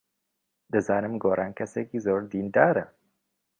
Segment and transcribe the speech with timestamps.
[0.71, 2.85] دەزانم گۆران کەسێکی زۆر دیندارە.